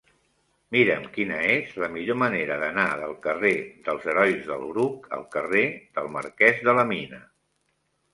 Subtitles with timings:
[0.75, 3.51] Mira'm quina és la millor manera d'anar del carrer
[3.89, 5.63] dels Herois del Bruc al carrer
[5.99, 7.21] del Marquès de la Mina.